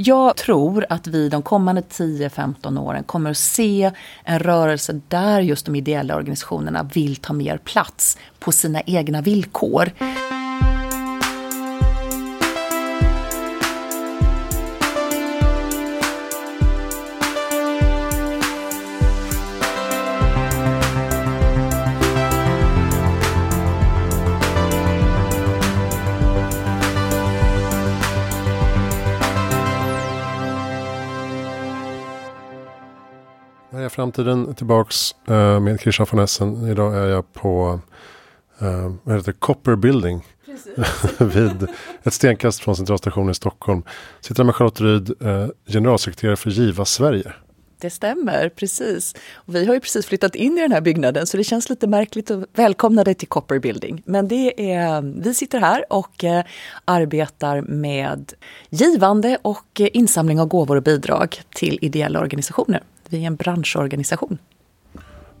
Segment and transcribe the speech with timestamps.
[0.00, 3.90] Jag tror att vi de kommande 10-15 åren kommer att se
[4.24, 9.90] en rörelse där just de ideella organisationerna vill ta mer plats på sina egna villkor.
[33.98, 36.66] Framtiden tillbaks uh, med Christian von Essen.
[36.66, 37.80] Idag är jag på
[38.62, 39.38] uh, vad heter det?
[39.38, 40.26] Copper Building.
[41.18, 41.66] vid
[42.02, 43.82] ett stenkast från Centralstationen i Stockholm.
[44.20, 47.32] Sitter med Charlotte Ryd, uh, generalsekreterare för Giva Sverige.
[47.80, 49.14] Det stämmer, precis.
[49.34, 51.86] Och vi har ju precis flyttat in i den här byggnaden så det känns lite
[51.86, 54.02] märkligt att välkomna dig till Copper Building.
[54.04, 56.44] Men det är, vi sitter här och eh,
[56.84, 58.32] arbetar med
[58.70, 62.82] givande och insamling av gåvor och bidrag till ideella organisationer.
[63.08, 64.38] Vi är en branschorganisation.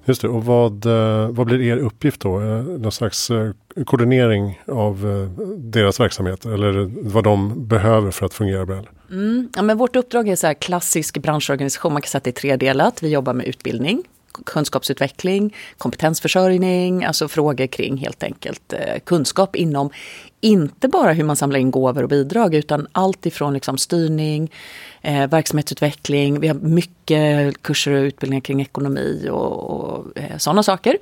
[0.08, 2.40] Just det, och vad, eh, vad blir er uppgift då?
[2.40, 3.50] Eh, någon slags eh,
[3.86, 8.82] koordinering av deras verksamhet eller vad de behöver för att fungera bra?
[9.10, 12.30] Mm, ja, men vårt uppdrag är så här klassisk branschorganisation, man kan säga att det
[12.30, 13.02] är tredelat.
[13.02, 14.02] Vi jobbar med utbildning,
[14.46, 19.90] kunskapsutveckling, kompetensförsörjning, alltså frågor kring helt enkelt kunskap inom
[20.40, 24.50] inte bara hur man samlar in gåvor och bidrag utan allt ifrån liksom styrning,
[25.08, 30.96] eh, verksamhetsutveckling, vi har mycket kurser och utbildningar kring ekonomi och, och eh, sådana saker.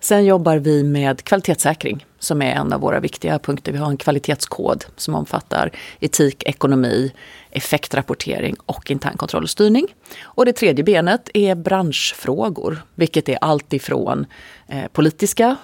[0.00, 3.72] Sen jobbar vi med kvalitetssäkring som är en av våra viktiga punkter.
[3.72, 7.12] Vi har en kvalitetskod som omfattar etik, ekonomi,
[7.50, 9.86] effektrapportering och internkontroll och styrning.
[10.22, 14.26] Och det tredje benet är branschfrågor, vilket är allt ifrån
[14.68, 15.56] eh, politiska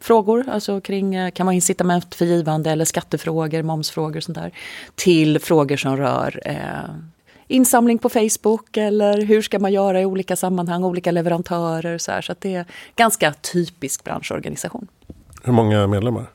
[0.00, 4.52] frågor, alltså kring eh, kan vara incitament för givande eller skattefrågor, momsfrågor och sånt där.
[4.94, 6.94] Till frågor som rör eh,
[7.52, 11.98] insamling på Facebook eller hur ska man göra i olika sammanhang, olika leverantörer.
[11.98, 12.64] Så, här, så det är
[12.96, 14.88] ganska typisk branschorganisation.
[15.44, 16.26] Hur många medlemmar?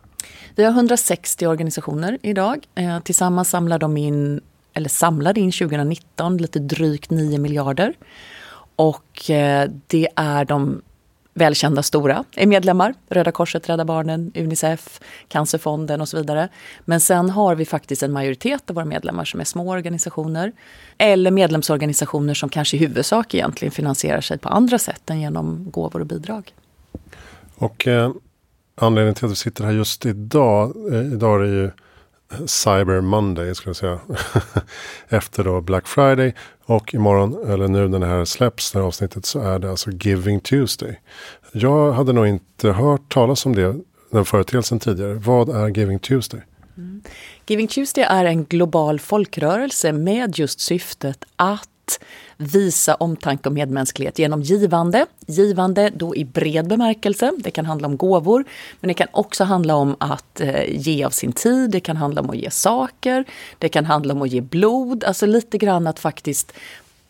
[0.55, 2.67] Vi har 160 organisationer idag.
[2.75, 4.41] Eh, tillsammans samlar de in,
[4.73, 7.94] eller samlade in 2019 lite drygt 9 miljarder.
[8.75, 10.81] Och eh, det är de
[11.37, 12.93] välkända stora är medlemmar.
[13.09, 16.49] Röda Korset, Rädda Barnen, Unicef, Cancerfonden och så vidare.
[16.85, 20.51] Men sen har vi faktiskt en majoritet av våra medlemmar som är små organisationer.
[20.97, 25.99] Eller medlemsorganisationer som kanske i huvudsak egentligen finansierar sig på andra sätt än genom gåvor
[25.99, 26.53] och bidrag.
[27.55, 28.11] Och eh,
[28.75, 31.71] anledningen till att vi sitter här just idag, eh, idag är det ju
[32.45, 33.99] Cyber Monday skulle jag säga.
[35.09, 36.33] Efter då Black Friday.
[36.65, 39.91] Och imorgon, eller nu när det här släpps, det här avsnittet, så är det alltså
[39.91, 40.99] Giving Tuesday.
[41.51, 43.75] Jag hade nog inte hört talas om det,
[44.11, 45.13] den företeelsen tidigare.
[45.13, 46.41] Vad är Giving Tuesday?
[46.77, 47.01] Mm.
[47.47, 51.69] Giving Tuesday är en global folkrörelse med just syftet att
[52.37, 55.05] visa omtanke och medmänsklighet genom givande.
[55.27, 57.31] Givande då i bred bemärkelse.
[57.37, 58.43] Det kan handla om gåvor,
[58.79, 61.71] men det kan också handla om att eh, ge av sin tid.
[61.71, 63.25] Det kan handla om att ge saker.
[63.57, 65.03] Det kan handla om att ge blod.
[65.03, 66.53] Alltså lite grann att faktiskt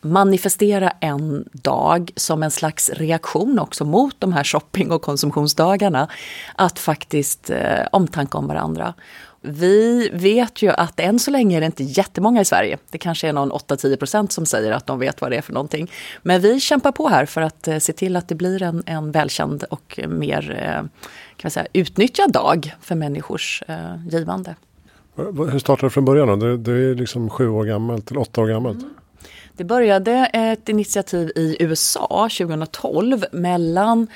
[0.00, 6.08] manifestera en dag som en slags reaktion också mot de här shopping och konsumtionsdagarna.
[6.54, 8.94] Att faktiskt eh, omtanke om varandra.
[9.40, 12.78] Vi vet ju att än så länge är det inte jättemånga i Sverige.
[12.90, 15.52] Det kanske är någon 8-10 procent som säger att de vet vad det är för
[15.52, 15.90] någonting.
[16.22, 19.12] Men vi kämpar på här för att eh, se till att det blir en, en
[19.12, 20.82] välkänd och mer eh,
[21.36, 24.54] kan man säga, utnyttjad dag för människors eh, givande.
[25.16, 26.28] Hur startade det från början?
[26.28, 26.36] Då?
[26.36, 28.78] Det, det är liksom sju år gammalt, eller åtta år gammalt.
[28.78, 28.94] Mm.
[29.56, 34.06] Det började ett initiativ i USA 2012 mellan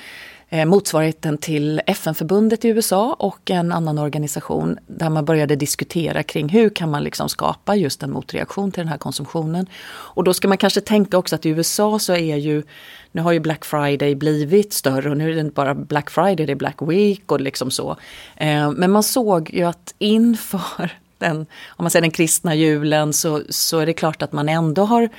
[0.53, 6.49] Eh, motsvarigheten till FN-förbundet i USA och en annan organisation där man började diskutera kring
[6.49, 9.65] hur kan man liksom skapa just en motreaktion till den här konsumtionen.
[9.85, 12.63] Och då ska man kanske tänka också att i USA så är ju,
[13.11, 16.45] nu har ju Black Friday blivit större och nu är det inte bara Black Friday,
[16.45, 17.97] det är Black Week och liksom så.
[18.35, 21.37] Eh, men man såg ju att inför den,
[21.67, 25.09] om man säger den kristna julen så, så är det klart att man ändå har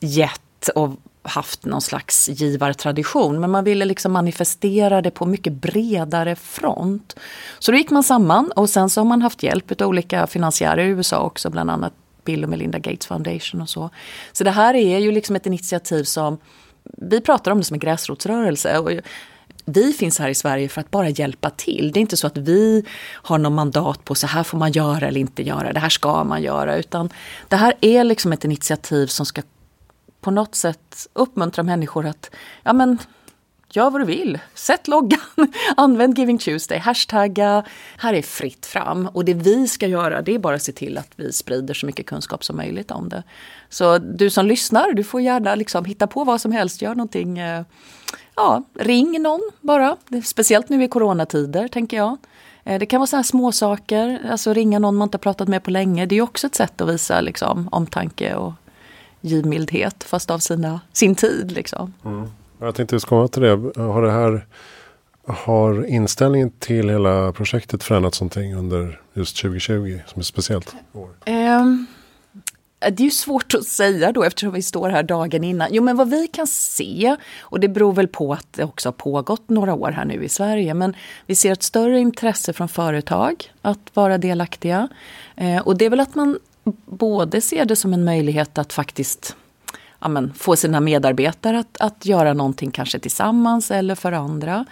[0.00, 0.90] gett och
[1.22, 3.40] haft någon slags givartradition.
[3.40, 7.16] Men man ville liksom manifestera det på mycket bredare front.
[7.58, 10.84] Så då gick man samman och sen så har man haft hjälp av olika finansiärer
[10.84, 11.92] i USA också, bland annat
[12.24, 13.90] Bill och Melinda Gates Foundation och så.
[14.32, 16.38] Så det här är ju liksom ett initiativ som,
[16.82, 18.78] vi pratar om det som en gräsrotsrörelse.
[18.78, 18.90] Och
[19.64, 21.90] vi finns här i Sverige för att bara hjälpa till.
[21.92, 25.08] Det är inte så att vi har någon mandat på så här får man göra
[25.08, 26.76] eller inte göra, det här ska man göra.
[26.76, 27.10] Utan
[27.48, 29.42] det här är liksom ett initiativ som ska
[30.20, 32.30] på något sätt uppmuntra människor att
[32.62, 32.98] ja, men,
[33.72, 34.38] gör vad du vill.
[34.54, 35.20] Sätt loggan,
[35.76, 37.64] använd Giving Tuesday, hashtagga.
[37.96, 39.06] Här är fritt fram.
[39.06, 41.86] Och det vi ska göra det är bara att se till att vi sprider så
[41.86, 43.22] mycket kunskap som möjligt om det.
[43.68, 47.38] Så du som lyssnar, du får gärna liksom hitta på vad som helst, gör någonting.
[47.38, 47.64] Eh,
[48.36, 49.96] ja, ring någon bara.
[50.24, 52.16] Speciellt nu i coronatider tänker jag.
[52.64, 55.62] Eh, det kan vara sådana här små saker, alltså ringa någon man inte pratat med
[55.62, 56.06] på länge.
[56.06, 58.52] Det är också ett sätt att visa liksom, omtanke och
[59.20, 61.52] givmildhet fast av sina, sin tid.
[61.52, 61.94] Liksom.
[62.04, 62.30] Mm.
[62.60, 63.82] Jag tänkte just komma till det.
[63.82, 64.46] Har, det här,
[65.26, 70.74] har inställningen till hela projektet förändrats någonting under just 2020 som är speciellt?
[71.26, 71.86] Um,
[72.80, 75.68] det är ju svårt att säga då eftersom vi står här dagen innan.
[75.70, 78.92] Jo men vad vi kan se, och det beror väl på att det också har
[78.92, 80.96] pågått några år här nu i Sverige, men
[81.26, 84.88] vi ser ett större intresse från företag att vara delaktiga.
[85.36, 86.38] Eh, och det är väl att man
[86.86, 89.36] både ser det som en möjlighet att faktiskt
[90.00, 94.64] ja, men, få sina medarbetare att, att göra någonting kanske tillsammans eller för andra.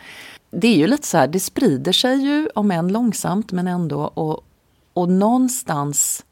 [0.50, 4.00] Det är ju lite så här, det sprider sig ju, om än långsamt men ändå.
[4.00, 4.45] Och,
[4.93, 6.25] och någonstans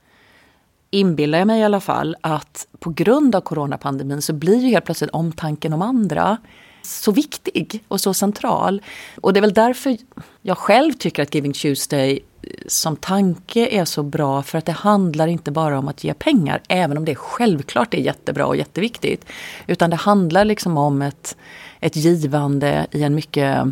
[0.90, 4.84] inbillar jag mig i alla fall att på grund av coronapandemin så blir ju helt
[4.84, 6.36] plötsligt omtanken om andra
[6.82, 8.82] så viktig och så central.
[9.20, 9.96] Och det är väl därför
[10.42, 12.20] jag själv tycker att Giving Tuesday
[12.66, 16.62] som tanke är så bra för att det handlar inte bara om att ge pengar,
[16.68, 19.24] även om det självklart är jättebra och jätteviktigt.
[19.66, 21.36] Utan det handlar liksom om ett,
[21.80, 23.66] ett givande i en mycket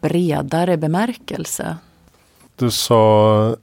[0.00, 1.76] bredare bemärkelse.
[2.56, 3.56] Du sa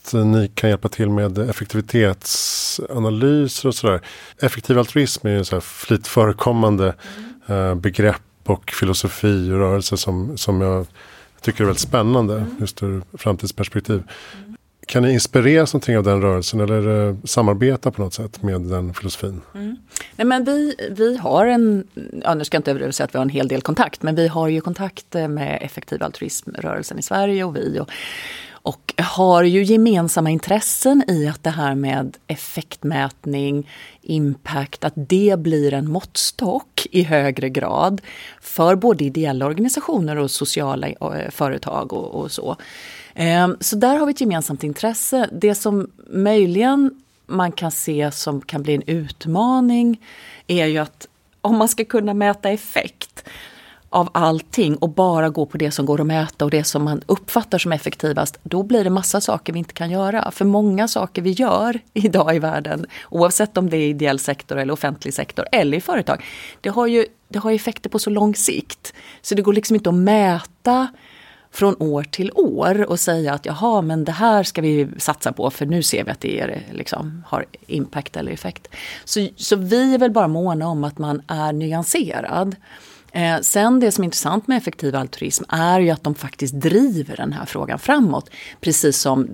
[0.00, 4.00] att ni kan hjälpa till med effektivitetsanalyser och sådär.
[4.40, 6.94] Effektiv altruism är ju så här flit förekommande
[7.46, 7.80] mm.
[7.80, 10.86] begrepp och filosofi och rörelse som, som jag
[11.42, 12.56] tycker det är väldigt spännande mm.
[12.60, 14.02] just ur framtidsperspektiv.
[14.36, 14.56] Mm.
[14.86, 19.40] Kan ni inspireras någonting av den rörelsen eller samarbeta på något sätt med den filosofin?
[19.54, 19.76] Mm.
[20.16, 21.86] Nej, men vi, vi har en,
[22.22, 24.14] ja, nu ska jag inte överdriva säga att vi har en hel del kontakt, men
[24.14, 27.90] vi har ju kontakt eh, med effektiv altruismrörelsen i Sverige och vi och,
[28.62, 33.70] och har ju gemensamma intressen i att det här med effektmätning,
[34.02, 38.00] impact, att det blir en måttstock i högre grad
[38.40, 42.56] för både ideella organisationer och sociala eh, företag och, och så.
[43.14, 45.28] Ehm, så där har vi ett gemensamt intresse.
[45.32, 50.00] Det som möjligen man kan se som kan bli en utmaning
[50.46, 51.08] är ju att
[51.40, 53.24] om man ska kunna mäta effekt
[53.92, 57.02] av allting och bara gå på det som går att mäta och det som man
[57.06, 60.30] uppfattar som effektivast, då blir det massa saker vi inte kan göra.
[60.30, 64.72] För många saker vi gör idag i världen, oavsett om det är ideell sektor eller
[64.72, 66.24] offentlig sektor eller i företag,
[66.60, 68.94] det har ju det har effekter på så lång sikt.
[69.22, 70.88] Så det går liksom inte att mäta
[71.52, 75.50] från år till år och säga att jaha, men det här ska vi satsa på
[75.50, 78.68] för nu ser vi att det är, liksom, har impact eller effekt.
[79.04, 82.56] Så, så vi är väl bara måna om att man är nyanserad.
[83.12, 87.16] Eh, sen det som är intressant med effektiv altruism är ju att de faktiskt driver
[87.16, 88.30] den här frågan framåt.
[88.60, 89.28] Precis som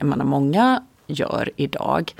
[0.00, 2.14] menar, många gör idag.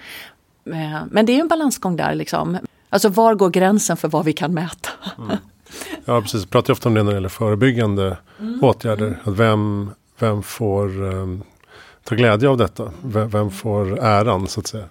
[0.66, 2.58] Eh, men det är ju en balansgång där liksom.
[2.90, 4.90] Alltså var går gränsen för vad vi kan mäta?
[5.18, 5.36] Mm.
[6.04, 8.64] Ja precis, vi pratar ofta om det när det gäller förebyggande mm.
[8.64, 9.18] åtgärder.
[9.24, 11.42] Att vem, vem får um,
[12.04, 12.92] ta glädje av detta?
[13.02, 14.84] Vem, vem får äran så att säga?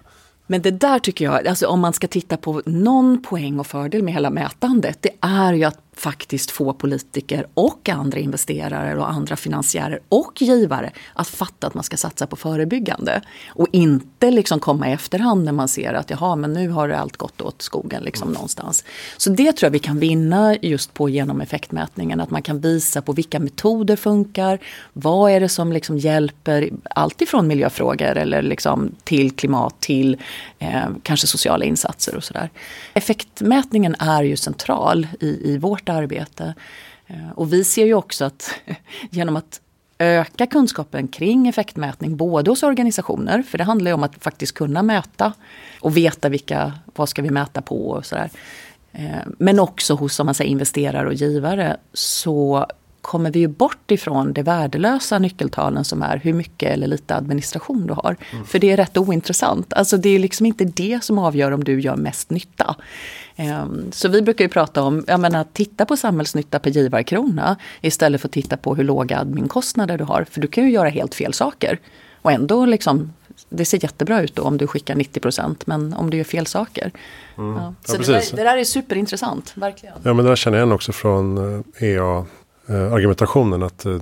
[0.46, 4.02] Men det där tycker jag, alltså om man ska titta på någon poäng och fördel
[4.02, 9.36] med hela mätandet, det är ju att faktiskt få politiker och andra investerare och andra
[9.36, 13.22] finansiärer och givare att fatta att man ska satsa på förebyggande.
[13.48, 17.16] Och inte liksom komma i efterhand när man ser att jaha, men nu har allt
[17.16, 18.84] gått åt skogen liksom någonstans.
[19.16, 23.02] Så det tror jag vi kan vinna just på genom effektmätningen, att man kan visa
[23.02, 24.58] på vilka metoder funkar,
[24.92, 30.16] vad är det som liksom hjälper, alltifrån miljöfrågor eller liksom till klimat, till
[30.58, 32.50] eh, kanske sociala insatser och sådär.
[32.94, 36.54] Effektmätningen är ju central i, i vårt arbete.
[37.06, 38.50] Eh, och vi ser ju också att
[39.10, 39.60] genom att
[39.98, 44.82] öka kunskapen kring effektmätning, både hos organisationer, för det handlar ju om att faktiskt kunna
[44.82, 45.32] mäta
[45.80, 48.30] och veta vilka, vad ska vi mäta på och sådär.
[48.92, 52.66] Eh, men också hos om man säger, investerare och givare så
[53.06, 57.86] kommer vi ju bort ifrån det värdelösa nyckeltalen som är hur mycket eller lite administration
[57.86, 58.16] du har.
[58.32, 58.44] Mm.
[58.44, 59.72] För det är rätt ointressant.
[59.72, 62.76] Alltså det är liksom inte det som avgör om du gör mest nytta.
[63.36, 68.20] Um, så vi brukar ju prata om, jag menar titta på samhällsnytta per givarkrona istället
[68.20, 70.26] för att titta på hur låga adminkostnader du har.
[70.30, 71.78] För du kan ju göra helt fel saker.
[72.22, 73.12] Och ändå liksom
[73.48, 76.92] det ser jättebra ut då om du skickar 90 men om du gör fel saker.
[77.38, 77.56] Mm.
[77.56, 77.74] Ja.
[77.84, 79.94] Så ja, det, där, det, där, är superintressant, verkligen.
[80.02, 82.24] Ja men det där känner jag igen också från EA
[82.66, 83.62] eh, argumentationen.
[83.62, 83.98] Att eh,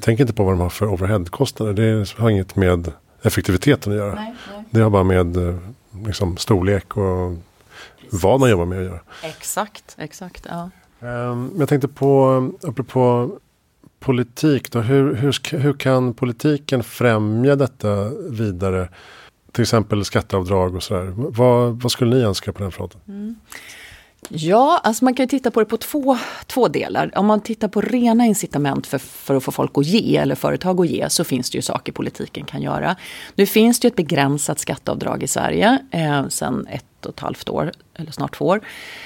[0.00, 1.72] tänk inte på vad de har för overheadkostnader.
[1.72, 4.14] Det har inget med effektiviteten att göra.
[4.14, 4.64] Nej, nej.
[4.70, 5.56] Det har bara med eh,
[6.06, 7.36] liksom, storlek och
[8.00, 8.22] Precis.
[8.22, 9.00] vad man jobbar med att göra.
[9.22, 10.46] Exakt, exakt.
[10.48, 10.70] Ja.
[11.00, 13.30] Um, jag tänkte på, apropå
[14.00, 18.88] politik då, hur, hur, hur kan politiken främja detta vidare?
[19.52, 21.12] Till exempel skatteavdrag och sådär.
[21.16, 23.00] Vad, vad skulle ni önska på den fronten?
[23.08, 23.34] Mm.
[24.32, 27.18] Ja, alltså man kan titta på det på två, två delar.
[27.18, 30.80] Om man tittar på rena incitament för, för att få folk att ge eller företag
[30.80, 32.96] att ge så finns det ju saker politiken kan göra.
[33.34, 37.48] Nu finns det ju ett begränsat skatteavdrag i Sverige eh, sedan ett och ett halvt
[37.48, 38.60] år, eller snart två år.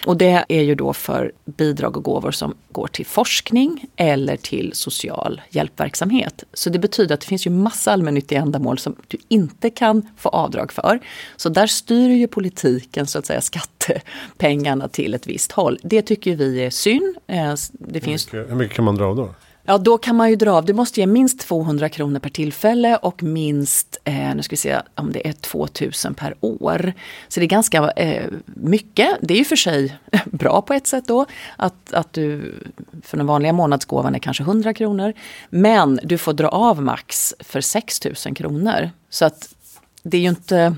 [0.07, 4.71] Och det är ju då för bidrag och gåvor som går till forskning eller till
[4.75, 6.45] social hjälpverksamhet.
[6.53, 10.29] Så det betyder att det finns ju massa allmännyttiga ändamål som du inte kan få
[10.29, 11.01] avdrag för.
[11.37, 15.79] Så där styr ju politiken så att säga skattepengarna till ett visst håll.
[15.83, 17.17] Det tycker vi är synd.
[17.27, 18.35] Eh, det finns...
[18.35, 19.35] hur, mycket, hur mycket kan man dra av då?
[19.67, 20.65] Ja, då kan man ju dra av.
[20.65, 24.81] Du måste ge minst 200 kronor per tillfälle och minst, eh, nu ska vi se
[24.95, 26.93] om det är 2000 per år.
[27.29, 29.19] Så det är ganska eh, mycket.
[29.21, 31.27] Det är ju för sig bra på ett sätt då.
[31.57, 32.55] Att, att du,
[33.03, 35.13] för den vanliga månadsgåvan är kanske 100 kronor.
[35.51, 38.91] Men du får dra av max för 6000 kronor.
[39.11, 39.55] Så att
[40.03, 40.77] det är ju inte,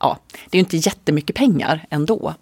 [0.00, 0.18] ja,
[0.50, 2.34] det är inte jättemycket pengar ändå.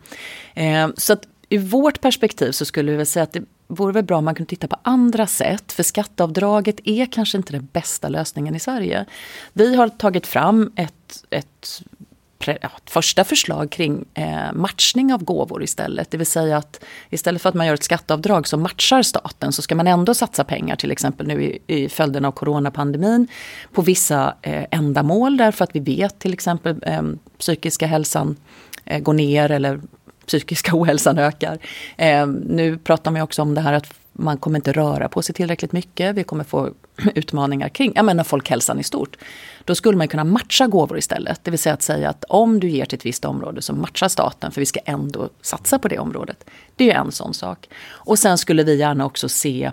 [0.55, 3.45] Eh, så att ur vårt perspektiv så skulle vi väl säga att det
[3.75, 5.73] vore väl bra om man kunde titta på andra sätt.
[5.73, 9.05] För skatteavdraget är kanske inte den bästa lösningen i Sverige.
[9.53, 11.83] Vi har tagit fram ett, ett
[12.49, 16.11] ett första förslag kring eh, matchning av gåvor istället.
[16.11, 19.63] Det vill säga att istället för att man gör ett skatteavdrag som matchar staten så
[19.63, 23.29] ska man ändå satsa pengar till exempel nu i, i följden av coronapandemin
[23.73, 27.03] på vissa eh, ändamål därför att vi vet till exempel eh,
[27.39, 28.37] psykiska hälsan
[28.85, 29.81] eh, går ner eller
[30.27, 31.59] psykiska ohälsan ökar.
[31.97, 35.35] Eh, nu pratar man också om det här att man kommer inte röra på sig
[35.35, 36.17] tillräckligt mycket.
[36.17, 36.71] Vi kommer få
[37.15, 39.17] utmaningar kring jag menar, folkhälsan i stort.
[39.65, 41.41] Då skulle man kunna matcha gåvor istället.
[41.43, 44.09] Det vill säga att säga att om du ger till ett visst område så matchar
[44.09, 46.45] staten för vi ska ändå satsa på det området.
[46.77, 47.69] Det är en sån sak.
[47.85, 49.71] Och sen skulle vi gärna också se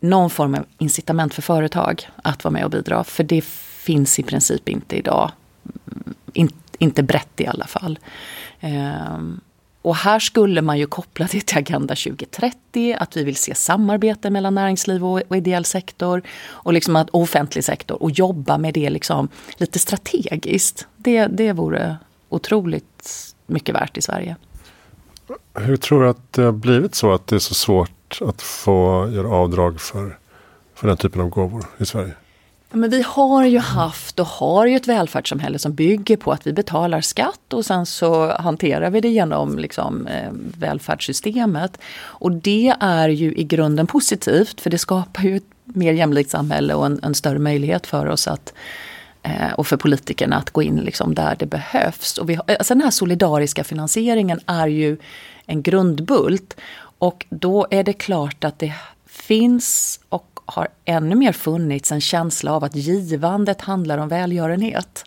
[0.00, 3.04] någon form av incitament för företag att vara med och bidra.
[3.04, 5.32] För det finns i princip inte idag.
[5.86, 7.98] Mm, in, inte brett i alla fall.
[8.60, 9.40] Um,
[9.86, 14.30] och här skulle man ju koppla det till Agenda 2030, att vi vill se samarbete
[14.30, 18.74] mellan näringsliv och, och ideell sektor och, liksom att, och offentlig sektor och jobba med
[18.74, 20.86] det liksom lite strategiskt.
[20.96, 21.96] Det, det vore
[22.28, 24.36] otroligt mycket värt i Sverige.
[25.54, 29.10] Hur tror du att det har blivit så att det är så svårt att få
[29.12, 30.18] göra avdrag för,
[30.74, 32.12] för den typen av gåvor i Sverige?
[32.70, 36.52] Men vi har ju haft och har ju ett välfärdssamhälle som bygger på att vi
[36.52, 41.78] betalar skatt och sen så hanterar vi det genom liksom, eh, välfärdssystemet.
[41.98, 46.74] Och det är ju i grunden positivt för det skapar ju ett mer jämlikt samhälle
[46.74, 48.52] och en, en större möjlighet för oss att
[49.22, 52.18] eh, och för politikerna att gå in liksom där det behövs.
[52.18, 54.96] Och vi, alltså den här solidariska finansieringen är ju
[55.46, 56.56] en grundbult.
[56.98, 58.72] Och då är det klart att det
[59.06, 65.04] finns och har ännu mer funnits en känsla av att givandet handlar om välgörenhet.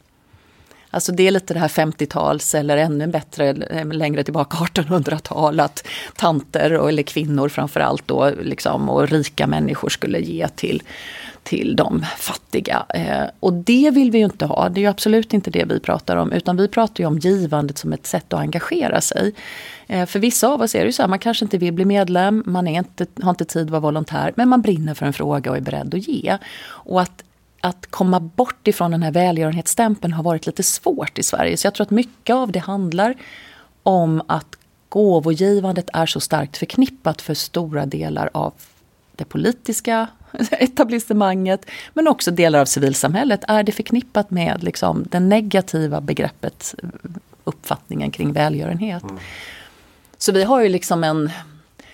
[0.91, 5.87] Alltså det är lite det här 50-tals eller ännu bättre eh, längre tillbaka 1800-tal att
[6.15, 10.83] tanter och, eller kvinnor framförallt då liksom, och rika människor skulle ge till,
[11.43, 12.85] till de fattiga.
[12.89, 15.79] Eh, och det vill vi ju inte ha, det är ju absolut inte det vi
[15.79, 19.33] pratar om utan vi pratar ju om givandet som ett sätt att engagera sig.
[19.87, 21.85] Eh, för vissa av oss är det ju så här, man kanske inte vill bli
[21.85, 25.13] medlem, man är inte, har inte tid att vara volontär, men man brinner för en
[25.13, 26.37] fråga och är beredd att ge.
[26.67, 27.23] Och att,
[27.61, 31.57] att komma bort ifrån den här välgörenhetsstämpeln har varit lite svårt i Sverige.
[31.57, 33.15] Så jag tror att mycket av det handlar
[33.83, 34.55] om att
[34.89, 38.53] gåvogivandet är så starkt förknippat för stora delar av
[39.15, 40.07] det politiska
[40.51, 46.75] etablissemanget, men också delar av civilsamhället, är det förknippat med liksom, den negativa begreppet,
[47.43, 49.03] uppfattningen kring välgörenhet.
[49.03, 49.17] Mm.
[50.17, 51.29] Så vi har ju liksom en,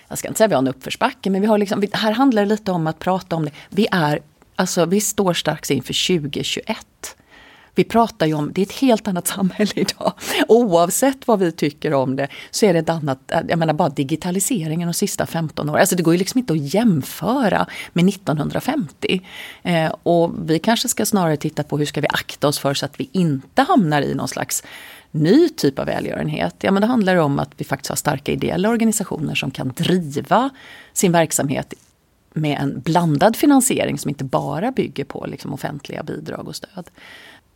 [0.08, 2.48] jag ska inte säga vi har en uppförsbacke, men vi har liksom, här handlar det
[2.48, 3.50] lite om att prata om det.
[3.68, 4.20] Vi är,
[4.56, 7.15] alltså vi står strax inför 2021.
[7.76, 10.12] Vi pratar ju om, det är ett helt annat samhälle idag.
[10.48, 13.88] Oavsett vad vi tycker om det så är det ett annat, eh, jag menar bara
[13.88, 15.80] digitaliseringen de sista 15 åren.
[15.80, 19.20] Alltså det går ju liksom inte att jämföra med 1950.
[19.62, 22.86] Eh, och vi kanske ska snarare titta på hur ska vi akta oss för så
[22.86, 24.62] att vi inte hamnar i någon slags
[25.10, 26.54] ny typ av välgörenhet?
[26.60, 30.50] Ja, men det handlar om att vi faktiskt har starka ideella organisationer som kan driva
[30.92, 31.74] sin verksamhet
[32.36, 36.90] med en blandad finansiering som inte bara bygger på liksom, offentliga bidrag och stöd.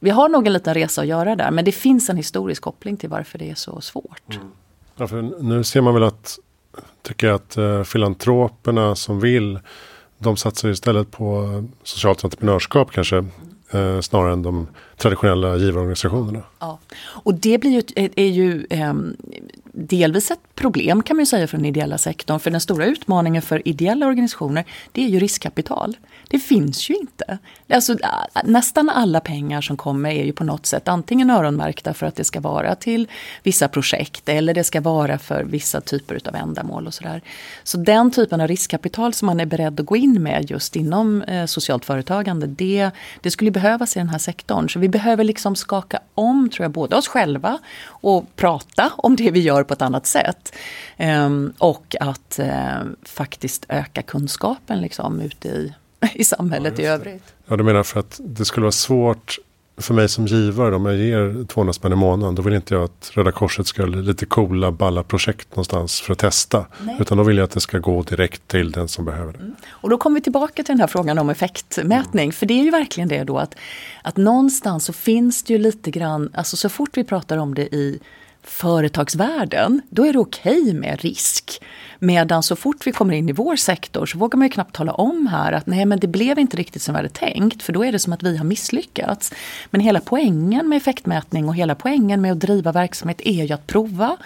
[0.03, 2.97] Vi har nog en liten resa att göra där men det finns en historisk koppling
[2.97, 4.35] till varför det är så svårt.
[4.35, 4.51] Mm.
[4.97, 6.39] Ja, för nu ser man väl att,
[7.03, 9.59] tycker jag att uh, filantroperna som vill
[10.19, 13.25] de satsar istället på socialt entreprenörskap kanske
[13.71, 16.43] eh, snarare än de traditionella givarorganisationerna.
[16.59, 16.79] Ja.
[17.01, 17.83] Och det blir ju,
[18.17, 18.95] är ju eh,
[19.73, 22.41] delvis ett problem kan man säga för den ideella sektorn.
[22.41, 25.97] För den stora utmaningen för ideella organisationer det är ju riskkapital.
[26.31, 27.39] Det finns ju inte.
[27.69, 27.97] Alltså,
[28.45, 32.25] nästan alla pengar som kommer är ju på något sätt antingen öronmärkta för att det
[32.25, 33.09] ska vara till
[33.43, 37.23] vissa projekt eller det ska vara för vissa typer av ändamål och sådär.
[37.63, 41.23] Så den typen av riskkapital som man är beredd att gå in med just inom
[41.23, 44.69] eh, socialt företagande det, det skulle behövas i den här sektorn.
[44.69, 49.31] Så vi behöver liksom skaka om, tror jag, både oss själva och prata om det
[49.31, 50.57] vi gör på ett annat sätt.
[50.97, 55.75] Ehm, och att eh, faktiskt öka kunskapen liksom ute i
[56.15, 57.35] i samhället ja, i övrigt.
[57.47, 59.39] Ja, du menar för att det skulle vara svårt
[59.83, 62.35] för mig som givare om jag ger 200 spänn i månaden.
[62.35, 66.19] Då vill inte jag att Röda Korset ska lite coola balla projekt någonstans för att
[66.19, 66.67] testa.
[66.85, 66.97] Nej.
[67.01, 69.39] Utan då vill jag att det ska gå direkt till den som behöver det.
[69.39, 69.55] Mm.
[69.71, 72.25] Och då kommer vi tillbaka till den här frågan om effektmätning.
[72.25, 72.33] Mm.
[72.33, 73.55] För det är ju verkligen det då att,
[74.03, 77.75] att någonstans så finns det ju lite grann, alltså så fort vi pratar om det
[77.75, 78.01] i
[78.43, 81.63] företagsvärlden, då är det okej okay med risk.
[81.99, 84.93] Medan så fort vi kommer in i vår sektor så vågar man ju knappt tala
[84.93, 87.85] om här att nej men det blev inte riktigt som vi hade tänkt för då
[87.85, 89.33] är det som att vi har misslyckats.
[89.71, 93.67] Men hela poängen med effektmätning och hela poängen med att driva verksamhet är ju att
[93.67, 94.17] prova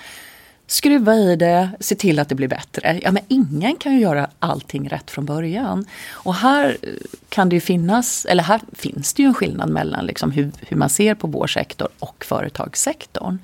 [0.67, 3.01] skruva i det, se till att det blir bättre.
[3.03, 5.87] Ja, men ingen kan ju göra allting rätt från början.
[6.11, 6.89] Och här eh,
[7.29, 10.77] kan det ju finnas, eller här finns det ju en skillnad mellan liksom hur, hur
[10.77, 13.39] man ser på vår sektor och företagssektorn.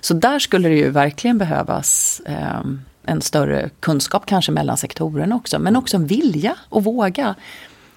[0.00, 2.60] Så där skulle det ju verkligen behövas eh,
[3.04, 7.34] en större kunskap kanske mellan sektorerna också, men också en vilja och våga.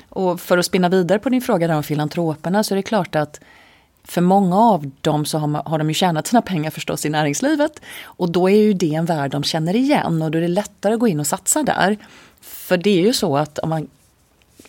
[0.10, 3.16] Och för att spinna vidare på din fråga där om filantroperna så är det klart
[3.16, 3.40] att
[4.04, 7.10] för många av dem så har, man, har de ju tjänat sina pengar förstås i
[7.10, 7.82] näringslivet.
[8.04, 10.94] Och då är ju det en värld de känner igen och då är det lättare
[10.94, 11.98] att gå in och satsa där.
[12.42, 13.88] För det är ju så att om man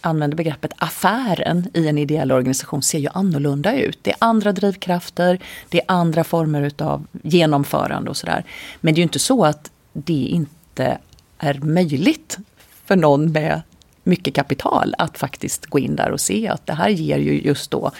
[0.06, 3.98] använder begreppet affären i en ideell organisation ser ju annorlunda ut.
[4.02, 8.44] Det är andra drivkrafter, det är andra former utav genomförande och sådär.
[8.80, 10.98] Men det är ju inte så att det inte
[11.38, 12.38] är möjligt
[12.84, 13.62] för någon med
[14.02, 17.70] mycket kapital att faktiskt gå in där och se att det här ger ju just
[17.70, 17.90] då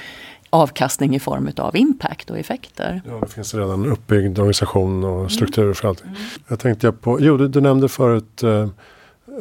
[0.50, 3.02] avkastning i form av impact och effekter.
[3.06, 5.75] Ja, det finns redan uppbyggd organisation och struktur mm.
[5.75, 6.02] för allt.
[6.02, 6.14] Mm.
[6.49, 8.68] Jag tänkte på, jo du, du nämnde förut eh,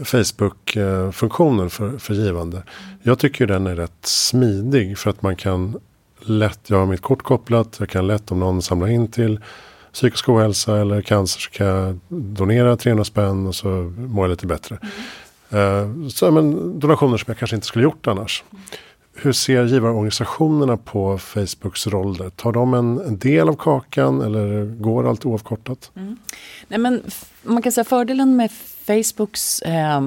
[0.03, 2.63] Facebook-funktionen för, för givande.
[3.03, 5.79] Jag tycker den är rätt smidig för att man kan
[6.19, 9.39] lätt, jag har mitt kort kopplat, jag kan lätt om någon samlar in till
[9.93, 14.47] psykisk ohälsa eller cancer så kan jag donera 300 spänn och så mår jag lite
[14.47, 14.77] bättre.
[15.49, 16.03] Mm.
[16.03, 18.43] Uh, så, men, donationer som jag kanske inte skulle gjort annars.
[18.51, 18.63] Mm.
[19.15, 22.29] Hur ser givarorganisationerna på Facebooks roll där?
[22.29, 25.91] Tar de en, en del av kakan eller går allt oavkortat?
[25.95, 26.17] Mm.
[26.67, 27.01] Nej, men
[27.43, 28.51] man kan säga fördelen med
[28.85, 30.01] Facebooks eh,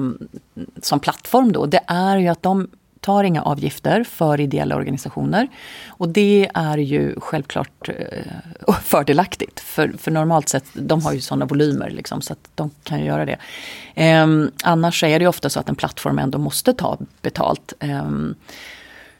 [0.81, 2.67] som plattform då, det är ju att de
[3.07, 5.47] tar inga avgifter för ideella organisationer.
[5.87, 9.59] Och det är ju självklart eh, fördelaktigt.
[9.59, 13.25] För, för normalt sett, de har ju sådana volymer liksom, så att de kan göra
[13.25, 13.37] det.
[13.95, 14.27] Eh,
[14.63, 17.73] annars är det ofta så att en plattform ändå måste ta betalt.
[17.79, 18.09] Eh,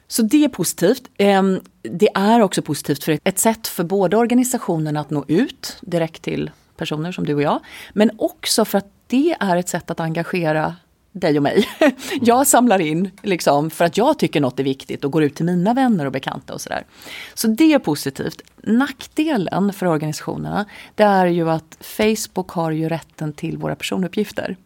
[0.08, 1.04] så det är positivt.
[1.18, 6.22] Ehm, det är också positivt för ett sätt för både organisationerna att nå ut direkt
[6.22, 7.60] till personer som du och jag.
[7.94, 10.76] Men också för att det är ett sätt att engagera
[11.12, 11.68] dig och mig.
[12.22, 15.46] Jag samlar in liksom, för att jag tycker något är viktigt och går ut till
[15.46, 16.86] mina vänner och bekanta och sådär.
[17.34, 18.42] Så det är positivt.
[18.64, 20.66] Nackdelen för organisationerna
[20.96, 24.58] det är ju att Facebook har ju rätten till våra personuppgifter.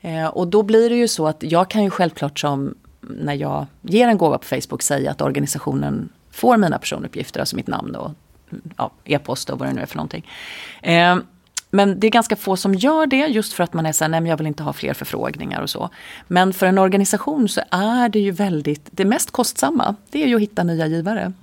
[0.00, 3.66] Eh, och då blir det ju så att jag kan ju självklart som när jag
[3.82, 8.10] ger en gåva på Facebook säga att organisationen får mina personuppgifter, alltså mitt namn och
[8.76, 10.26] ja, e-post och vad det nu är för någonting.
[10.82, 11.16] Eh,
[11.70, 14.08] men det är ganska få som gör det just för att man är så här,
[14.08, 15.90] nej men jag vill inte ha fler förfrågningar och så.
[16.28, 20.34] Men för en organisation så är det ju väldigt, det mest kostsamma, det är ju
[20.34, 21.20] att hitta nya givare.
[21.20, 21.34] Mm.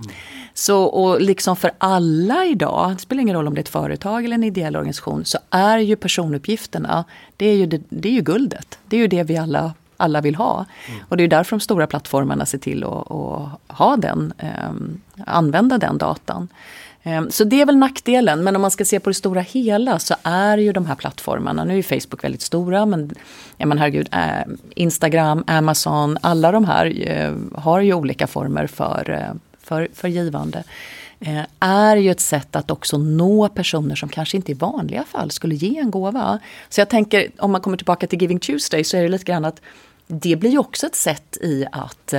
[0.53, 4.25] Så och liksom för alla idag, det spelar ingen roll om det är ett företag
[4.25, 7.05] eller en ideell organisation, så är ju personuppgifterna,
[7.37, 8.79] det är ju, det, det är ju guldet.
[8.85, 10.65] Det är ju det vi alla alla vill ha.
[10.87, 10.99] Mm.
[11.09, 14.71] Och det är därför de stora plattformarna ser till att, att ha den, eh,
[15.25, 16.47] använda den datan.
[17.03, 19.99] Eh, så det är väl nackdelen, men om man ska se på det stora hela
[19.99, 23.15] så är ju de här plattformarna, nu är Facebook väldigt stora men
[23.57, 29.33] ja, men herregud, eh, Instagram, Amazon, alla de här eh, har ju olika former för,
[29.61, 30.63] för, för givande.
[31.59, 35.55] Är ju ett sätt att också nå personer som kanske inte i vanliga fall skulle
[35.55, 36.39] ge en gåva.
[36.69, 39.45] Så jag tänker, om man kommer tillbaka till Giving Tuesday så är det lite grann
[39.45, 39.61] att
[40.07, 42.13] det blir ju också ett sätt i att,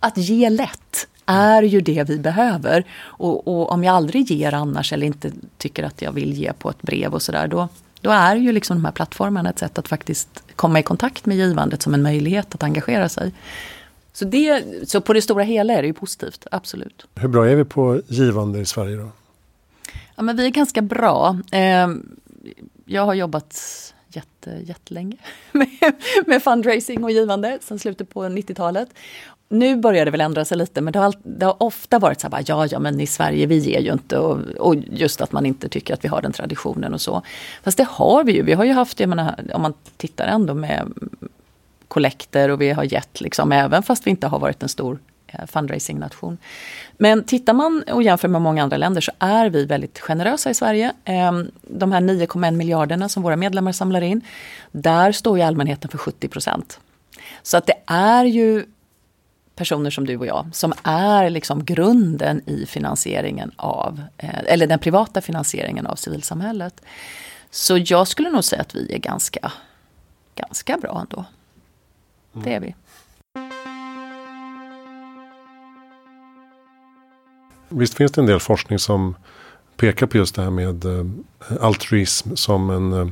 [0.00, 2.84] att ge lätt är ju det vi behöver.
[3.00, 6.70] Och, och, om jag aldrig ger annars eller inte tycker att jag vill ge på
[6.70, 7.68] ett brev och sådär då,
[8.00, 11.36] då är ju liksom de här plattformarna ett sätt att faktiskt komma i kontakt med
[11.36, 13.32] givandet som en möjlighet att engagera sig.
[14.12, 17.06] Så, det, så på det stora hela är det ju positivt, absolut.
[17.14, 19.08] Hur bra är vi på givande i Sverige då?
[20.14, 21.38] Ja, men vi är ganska bra.
[21.52, 21.88] Eh,
[22.84, 23.58] jag har jobbat
[24.08, 25.16] jätte, jättelänge
[25.52, 25.68] med,
[26.26, 28.88] med fundraising och givande sedan slutet på 90-talet.
[29.52, 32.28] Nu börjar det väl ändra sig lite men det har, det har ofta varit så
[32.28, 35.46] här, ja ja men i Sverige vi ger ju inte och, och, just att man
[35.46, 37.22] inte tycker att vi har den traditionen och så.
[37.62, 40.54] Fast det har vi ju, vi har ju haft, jag menar, om man tittar ändå
[40.54, 40.92] med
[41.88, 45.46] kollekter och vi har gett liksom, även fast vi inte har varit en stor eh,
[45.46, 46.38] fundraising-nation.
[46.96, 50.54] Men tittar man och jämför med många andra länder så är vi väldigt generösa i
[50.54, 50.92] Sverige.
[51.04, 54.20] Ehm, de här 9,1 miljarderna som våra medlemmar samlar in,
[54.70, 56.80] där står ju allmänheten för 70 procent.
[57.42, 58.64] Så att det är ju
[59.54, 64.78] personer som du och jag som är liksom grunden i finansieringen av, eh, eller den
[64.78, 66.80] privata finansieringen av civilsamhället.
[67.50, 69.52] Så jag skulle nog säga att vi är ganska,
[70.34, 71.24] ganska bra ändå.
[72.32, 72.74] Det är vi.
[77.68, 79.14] Visst finns det en del forskning som
[79.76, 81.06] pekar på just det här med eh,
[81.60, 83.08] altruism som en, eh,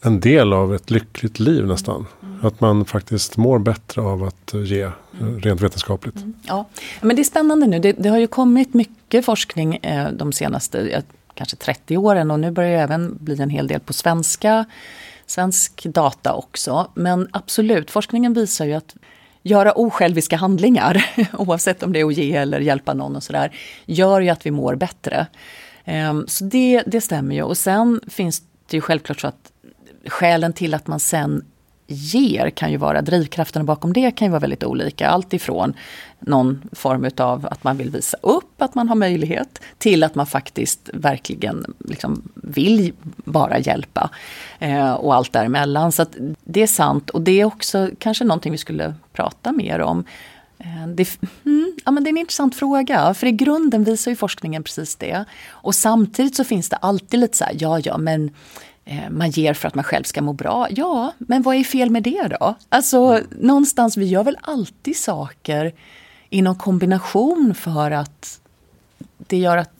[0.00, 2.06] en del av ett lyckligt liv nästan.
[2.22, 2.46] Mm.
[2.46, 5.40] Att man faktiskt mår bättre av att ge eh, mm.
[5.40, 6.16] rent vetenskapligt.
[6.16, 6.34] Mm.
[6.42, 6.68] Ja,
[7.00, 7.78] men det är spännande nu.
[7.78, 11.02] Det, det har ju kommit mycket forskning eh, de senaste
[11.34, 14.64] kanske 30 åren och nu börjar det även bli en hel del på svenska
[15.30, 16.90] svensk data också.
[16.94, 18.96] Men absolut, forskningen visar ju att
[19.42, 23.56] göra osjälviska handlingar, oavsett om det är att ge eller hjälpa någon och sådär,
[23.86, 25.26] gör ju att vi mår bättre.
[25.84, 27.42] Ehm, så det, det stämmer ju.
[27.42, 29.52] Och sen finns det ju självklart så att
[30.08, 31.44] skälen till att man sen
[31.90, 35.08] ger kan ju vara, drivkrafterna bakom det kan ju vara väldigt olika.
[35.08, 35.74] Allt ifrån
[36.20, 40.26] någon form utav att man vill visa upp att man har möjlighet till att man
[40.26, 42.92] faktiskt verkligen liksom vill
[43.24, 44.10] bara hjälpa.
[44.58, 45.92] Eh, och allt däremellan.
[45.92, 46.06] Så
[46.44, 50.04] det är sant och det är också kanske någonting vi skulle prata mer om.
[50.58, 54.16] Eh, det, mm, ja, men det är en intressant fråga, för i grunden visar ju
[54.16, 55.24] forskningen precis det.
[55.48, 58.30] Och samtidigt så finns det alltid lite så här, ja ja men
[58.90, 60.66] Eh, man ger för att man själv ska må bra.
[60.70, 62.54] Ja, men vad är fel med det då?
[62.68, 65.72] Alltså någonstans, vi gör väl alltid saker
[66.30, 68.40] i någon kombination för att
[69.18, 69.70] det gör att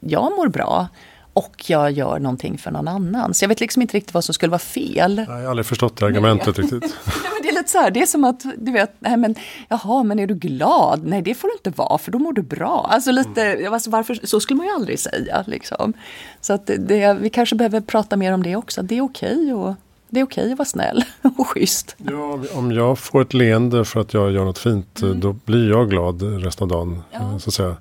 [0.00, 0.88] jag mår bra
[1.34, 3.34] och jag gör någonting för någon annan.
[3.34, 5.24] Så jag vet liksom inte riktigt vad som skulle vara fel.
[5.28, 6.80] Jag har aldrig förstått det argumentet riktigt.
[7.04, 9.34] men det är lite så här, det är som att du vet, nej men
[9.68, 11.04] jaha, men är du glad?
[11.04, 12.86] Nej, det får du inte vara för då mår du bra.
[12.90, 13.72] Alltså lite, mm.
[13.72, 15.92] alltså varför, så skulle man ju aldrig säga liksom.
[16.40, 18.82] Så att det, vi kanske behöver prata mer om det också.
[18.82, 19.74] Det är okej och
[20.08, 21.04] det är okej att vara snäll
[21.38, 21.96] och schysst.
[21.98, 25.20] Ja, om jag får ett leende för att jag gör något fint, mm.
[25.20, 27.02] då blir jag glad resten av dagen.
[27.12, 27.38] Ja.
[27.38, 27.76] Så att säga.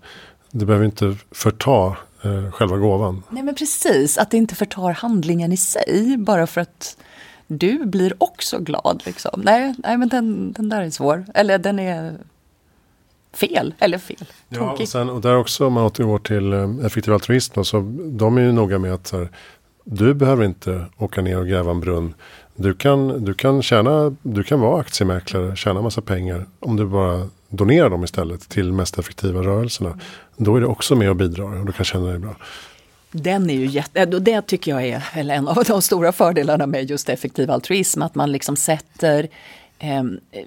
[0.56, 3.24] Det behöver inte förta eh, själva gåvan.
[3.30, 6.98] Nej men precis, att det inte förtar handlingen i sig bara för att
[7.48, 9.04] du blir också glad.
[9.06, 9.42] Liksom.
[9.44, 11.26] Nej, nej men den, den där är svår.
[11.34, 12.18] Eller den är
[13.34, 13.74] fel.
[13.80, 14.26] Eller fel.
[14.50, 17.63] Ja, och, sen, och där också om man återgår till eh, effektiv altruism.
[17.63, 19.30] Så de är ju noga med att här,
[19.84, 22.13] du behöver inte åka ner och gräva en brunn.
[22.56, 27.28] Du kan, du kan, tjäna, du kan vara aktiemäklare, tjäna massa pengar om du bara
[27.54, 30.00] donera dem istället till mest effektiva rörelserna.
[30.38, 32.36] Då är det också med och bidrar och du kan känna dig bra.
[33.12, 36.89] Den är ju jätte, eh, det tycker jag är en av de stora fördelarna med
[36.89, 38.02] just effektiv altruism.
[38.02, 39.28] Att man liksom sätter,
[39.80, 40.46] ehm, eh,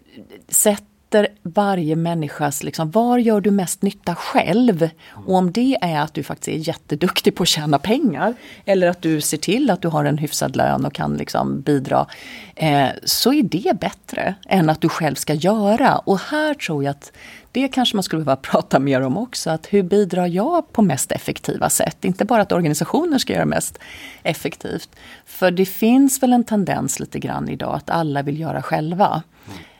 [0.48, 4.88] sätter efter varje människas, liksom, var gör du mest nytta själv?
[5.10, 9.02] Och om det är att du faktiskt är jätteduktig på att tjäna pengar eller att
[9.02, 12.06] du ser till att du har en hyfsad lön och kan liksom bidra,
[12.54, 15.98] eh, så är det bättre än att du själv ska göra.
[15.98, 17.12] Och här tror jag att
[17.52, 19.50] det kanske man skulle behöva prata mer om också.
[19.50, 22.04] Att hur bidrar jag på mest effektiva sätt?
[22.04, 23.78] Inte bara att organisationer ska göra mest
[24.22, 24.88] effektivt.
[25.26, 29.22] För det finns väl en tendens lite grann idag att alla vill göra själva.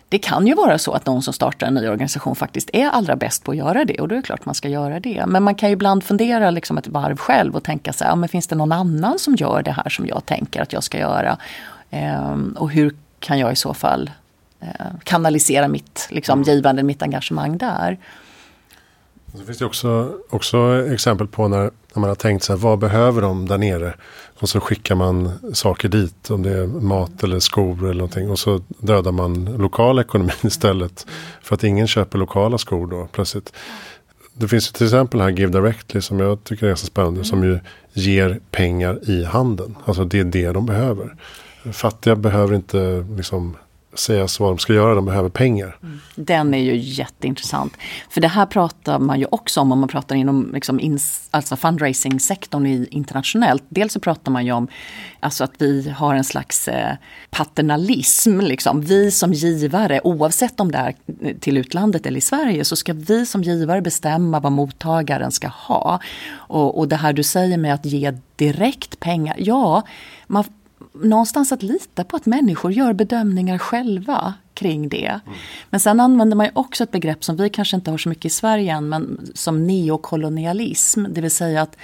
[0.09, 3.16] Det kan ju vara så att någon som startar en ny organisation faktiskt är allra
[3.16, 5.25] bäst på att göra det och då är det klart man ska göra det.
[5.27, 8.16] Men man kan ju ibland fundera liksom ett varv själv och tänka så här, ja,
[8.16, 10.99] men finns det någon annan som gör det här som jag tänker att jag ska
[10.99, 11.38] göra?
[11.90, 14.11] Ehm, och hur kan jag i så fall
[14.61, 14.69] eh,
[15.05, 17.99] kanalisera mitt liksom, givande, mitt engagemang där?
[19.27, 23.23] Det finns det också, också exempel på när, när man har tänkt sig, vad behöver
[23.23, 23.95] de där nere?
[24.41, 28.31] Och så skickar man saker dit, om det är mat eller skor eller någonting.
[28.31, 31.07] Och så dödar man lokal ekonomi istället.
[31.43, 33.53] För att ingen köper lokala skor då plötsligt.
[34.33, 37.25] Det finns ju till exempel här Give Directly som jag tycker är så spännande.
[37.25, 37.59] Som ju
[37.93, 39.77] ger pengar i handen.
[39.85, 41.17] Alltså det är det de behöver.
[41.73, 43.57] Fattiga behöver inte liksom
[43.99, 45.79] sägas vad de ska göra, de behöver pengar.
[45.83, 46.01] Mm.
[46.15, 47.77] Den är ju jätteintressant.
[48.11, 51.57] För det här pratar man ju också om om man pratar inom liksom ins, alltså
[51.57, 53.65] fundraising-sektorn internationellt.
[53.69, 54.69] Dels så pratar man ju om
[55.21, 56.95] alltså att vi har en slags eh,
[57.31, 58.41] paternalism.
[58.41, 58.81] Liksom.
[58.81, 62.93] Vi som givare, oavsett om det är eh, till utlandet eller i Sverige, så ska
[62.93, 66.01] vi som givare bestämma vad mottagaren ska ha.
[66.35, 69.83] Och, och det här du säger med att ge direkt pengar, ja,
[70.27, 70.45] man,
[71.03, 75.07] någonstans att lita på att människor gör bedömningar själva kring det.
[75.07, 75.39] Mm.
[75.71, 78.25] Men sen använder man ju också ett begrepp som vi kanske inte har så mycket
[78.25, 81.05] i Sverige än, men som neokolonialism.
[81.09, 81.77] Det vill säga att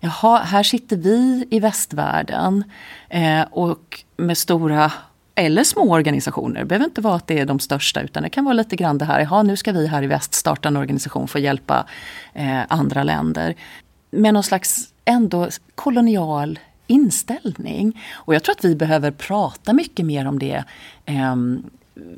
[0.00, 2.64] jaha, här sitter vi i västvärlden
[3.08, 4.92] eh, och med stora
[5.34, 6.60] eller små organisationer.
[6.60, 8.98] Det behöver inte vara att det är de största utan det kan vara lite grann
[8.98, 11.86] det här, jaha nu ska vi här i väst starta en organisation för att hjälpa
[12.34, 13.54] eh, andra länder.
[14.10, 18.00] Med någon slags ändå kolonial inställning.
[18.12, 20.64] Och jag tror att vi behöver prata mycket mer om det.
[21.04, 21.62] Ehm,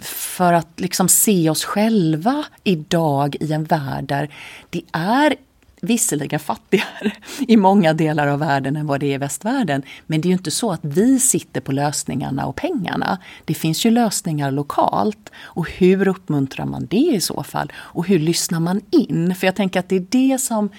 [0.00, 4.30] för att liksom se oss själva idag i en värld där
[4.70, 5.37] det är
[5.80, 9.83] visserligen fattigare i många delar av världen än vad det är i västvärlden.
[10.06, 13.18] Men det är ju inte så att vi sitter på lösningarna och pengarna.
[13.44, 15.30] Det finns ju lösningar lokalt.
[15.40, 17.72] Och hur uppmuntrar man det i så fall?
[17.76, 19.35] Och hur lyssnar man in?
[19.35, 20.70] För jag tänker att det är det som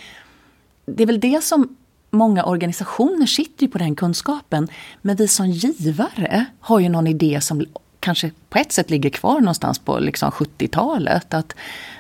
[0.86, 1.76] det är väl det som
[2.12, 4.68] många organisationer sitter ju på den kunskapen.
[5.02, 7.66] Men vi som givare har ju någon idé som
[8.00, 11.34] kanske på ett sätt ligger kvar någonstans på liksom 70-talet.
[11.34, 11.56] Att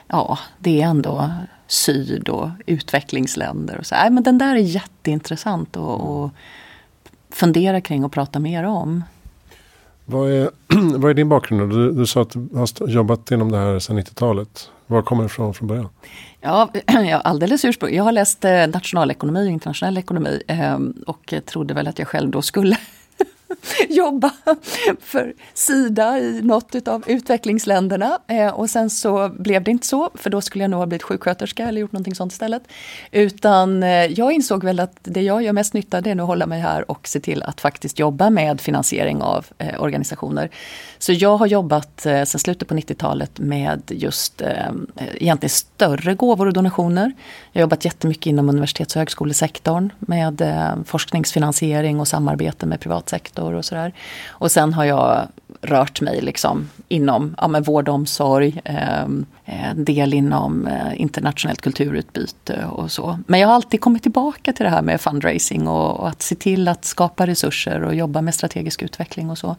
[0.07, 1.31] ja, det är ändå
[1.67, 3.77] syd och utvecklingsländer.
[3.77, 3.95] Och så.
[3.95, 6.31] Nej, men den där är jätteintressant att, att
[7.29, 9.03] fundera kring och prata mer om.
[10.11, 10.49] Vad är,
[10.97, 11.71] vad är din bakgrund?
[11.71, 14.69] Du, du sa att du har jobbat inom det här sedan 90-talet.
[14.87, 15.89] Var kommer det ifrån från början?
[16.41, 17.95] Ja, ja alldeles ursprung.
[17.95, 22.31] Jag har läst eh, nationalekonomi och internationell ekonomi ehm, och trodde väl att jag själv
[22.31, 22.77] då skulle
[23.89, 24.31] jobba
[24.99, 28.19] för Sida i något av utvecklingsländerna.
[28.27, 31.03] Eh, och sen så blev det inte så, för då skulle jag nog ha blivit
[31.03, 32.63] sjuksköterska eller gjort någonting sånt istället.
[33.11, 36.45] Utan eh, jag insåg väl att det jag gör mest nytta det är att hålla
[36.45, 40.49] mig här och se till att faktiskt jobba med finansiering av eh, organisationer.
[40.99, 44.41] Så jag har jobbat sen slutet på 90-talet med just
[45.13, 47.11] egentligen större gåvor och donationer.
[47.51, 50.43] Jag har jobbat jättemycket inom universitets och högskolesektorn med
[50.85, 53.09] forskningsfinansiering och samarbete med privat
[53.51, 53.93] sektor och sådär.
[54.39, 55.27] Och sen har jag
[55.61, 59.05] rört mig liksom inom ja, men vård och omsorg, eh,
[59.45, 63.19] en del inom eh, internationellt kulturutbyte och så.
[63.27, 66.35] Men jag har alltid kommit tillbaka till det här med fundraising och, och, att se
[66.35, 69.55] till att skapa resurser och jobba med strategisk utveckling och så.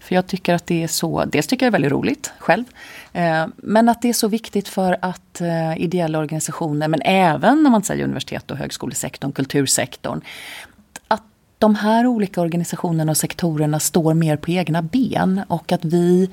[0.00, 2.64] För jag tycker att det är så, dels tycker jag det är väldigt roligt själv,
[3.12, 7.70] eh, men att det är så viktigt för att eh, ideella organisationer, men även när
[7.70, 10.20] man säger universitet och högskolesektorn, kultursektorn,
[11.62, 16.30] de här olika organisationerna och sektorerna står mer på egna ben och att vi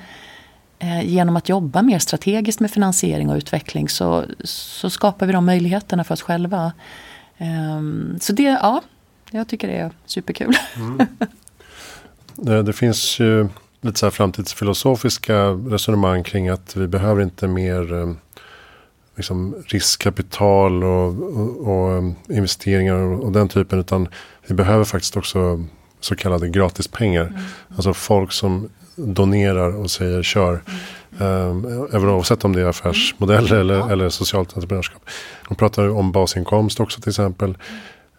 [0.79, 5.45] eh, genom att jobba mer strategiskt med finansiering och utveckling så, så skapar vi de
[5.45, 6.73] möjligheterna för oss själva.
[7.37, 8.81] Um, så det, ja,
[9.31, 10.53] jag tycker det är superkul.
[10.75, 11.07] Mm.
[12.41, 13.49] Det, det finns ju
[13.81, 18.13] lite så här framtidsfilosofiska resonemang kring att vi behöver inte mer eh,
[19.19, 23.79] liksom riskkapital och, och, och, um, investeringar och, den typen.
[23.79, 24.07] Utan
[24.47, 25.63] vi behöver faktiskt också
[25.99, 27.25] så kallade gratispengar.
[27.25, 27.41] Mm.
[27.75, 30.61] Alltså folk som donerar och säger kör.
[31.19, 31.65] Mm.
[31.65, 33.59] Um, även oavsett om det är affärsmodeller mm.
[33.59, 33.91] eller, ja.
[33.91, 35.01] eller socialt entreprenörskap.
[35.47, 37.57] De pratar om basinkomst också till exempel.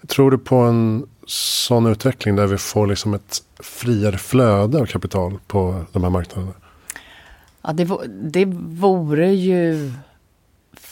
[0.07, 5.39] Tror du på en sån utveckling där vi får liksom ett friare flöde av kapital
[5.47, 6.53] på de här marknaderna?
[7.63, 8.45] Ja, det, det
[8.79, 9.93] vore ju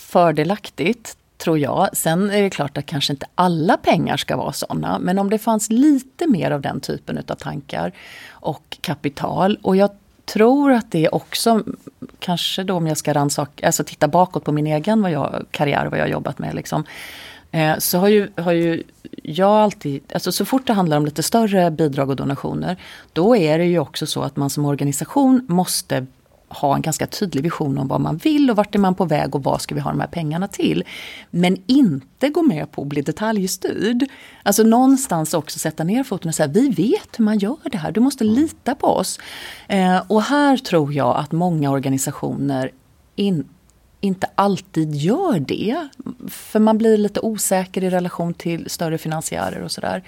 [0.08, 1.88] fördelaktigt tror jag.
[1.92, 4.98] Sen är det klart att kanske inte alla pengar ska vara sådana.
[4.98, 7.92] Men om det fanns lite mer av den typen av tankar
[8.30, 9.58] och kapital.
[9.62, 9.90] Och jag
[10.24, 11.62] tror att det också,
[12.18, 15.84] kanske då om jag ska rannsaka, alltså titta bakåt på min egen vad jag, karriär
[15.84, 16.54] och vad jag har jobbat med.
[16.54, 16.84] Liksom,
[17.50, 18.82] eh, så har ju, har ju
[19.22, 22.76] jag alltid, alltså så fort det handlar om lite större bidrag och donationer,
[23.12, 26.06] då är det ju också så att man som organisation måste
[26.48, 29.34] ha en ganska tydlig vision om vad man vill och vart är man på väg
[29.34, 30.84] och vad ska vi ha de här pengarna till.
[31.30, 34.04] Men inte gå med på att bli detaljstyrd.
[34.42, 37.92] Alltså någonstans också sätta ner foten och säga vi vet hur man gör det här,
[37.92, 39.18] du måste lita på oss.
[39.68, 42.70] Eh, och här tror jag att många organisationer
[43.16, 43.48] in,
[44.00, 45.88] inte alltid gör det.
[46.28, 50.02] För man blir lite osäker i relation till större finansiärer och sådär.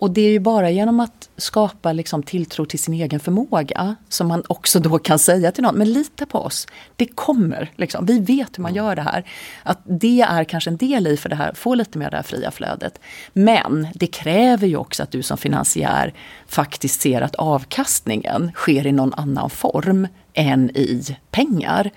[0.00, 4.28] Och det är ju bara genom att skapa liksom tilltro till sin egen förmåga som
[4.28, 6.66] man också då kan säga till någon, men lita på oss.
[6.96, 8.06] Det kommer, liksom.
[8.06, 9.24] vi vet hur man gör det här.
[9.62, 12.22] Att det är kanske en del i för det här, få lite mer det här
[12.22, 13.00] fria flödet.
[13.32, 16.14] Men det kräver ju också att du som finansiär
[16.46, 21.90] faktiskt ser att avkastningen sker i någon annan form än i pengar.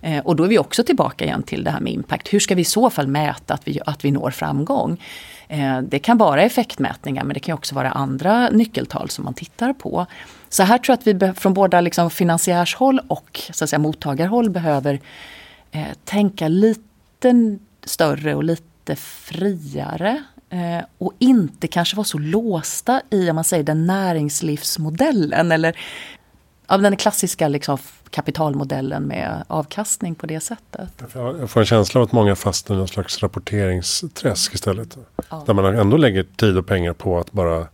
[0.00, 2.32] Eh, och då är vi också tillbaka igen till det här med impact.
[2.32, 5.00] Hur ska vi i så fall mäta att vi, att vi når framgång?
[5.52, 9.72] Eh, det kan vara effektmätningar men det kan också vara andra nyckeltal som man tittar
[9.72, 10.06] på.
[10.48, 14.50] Så här tror jag att vi från båda liksom finansiärshåll och så att säga, mottagarhåll
[14.50, 15.00] behöver
[15.70, 20.22] eh, tänka lite större och lite friare.
[20.50, 25.76] Eh, och inte kanske vara så låsta i om man säger den näringslivsmodellen eller
[26.70, 27.78] av den klassiska liksom,
[28.10, 31.04] kapitalmodellen med avkastning på det sättet.
[31.14, 34.96] Jag får en känsla av att många fastnar i någon slags rapporteringsträsk istället.
[35.30, 35.42] Ja.
[35.46, 37.66] Där man ändå lägger tid och pengar på att bara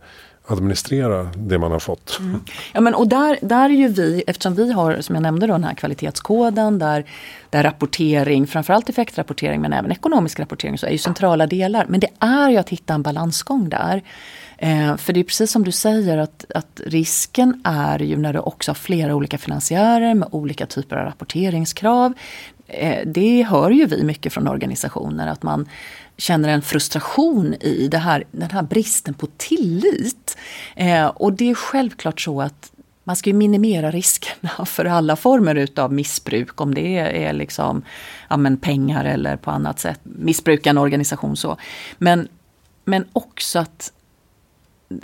[0.47, 2.19] administrera det man har fått.
[2.19, 2.39] Mm.
[2.73, 5.53] Ja, men, och där, där är ju vi, eftersom vi har som jag nämnde då,
[5.53, 7.05] den här kvalitetskoden där,
[7.49, 11.85] där rapportering, framförallt effektrapportering men även ekonomisk rapportering så är ju centrala delar.
[11.89, 14.03] Men det är ju att hitta en balansgång där.
[14.57, 18.39] Eh, för det är precis som du säger att, att risken är ju när du
[18.39, 22.13] också har flera olika finansiärer med olika typer av rapporteringskrav.
[22.67, 25.69] Eh, det hör ju vi mycket från organisationer att man
[26.17, 30.37] känner en frustration i det här, den här bristen på tillit.
[30.75, 32.71] Eh, och det är självklart så att
[33.03, 36.61] man ska minimera riskerna för alla former utav missbruk.
[36.61, 37.81] Om det är liksom,
[38.29, 41.37] ja, men pengar eller på annat sätt missbruka en organisation.
[41.37, 41.57] så.
[41.97, 42.27] Men,
[42.85, 43.91] men också att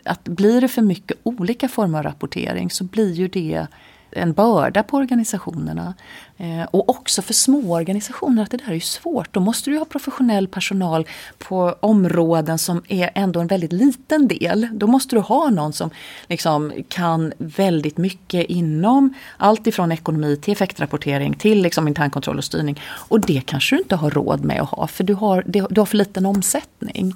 [0.03, 3.67] att blir det för mycket olika former av rapportering så blir ju det
[4.15, 5.93] en börda på organisationerna.
[6.37, 9.33] Eh, och också för små organisationer att det där är ju svårt.
[9.33, 14.67] Då måste du ha professionell personal på områden som är ändå en väldigt liten del.
[14.73, 15.89] Då måste du ha någon som
[16.27, 22.81] liksom kan väldigt mycket inom allt ifrån ekonomi till effektrapportering till liksom internkontroll och styrning.
[22.85, 25.85] Och det kanske du inte har råd med att ha för du har, du har
[25.85, 27.13] för liten omsättning.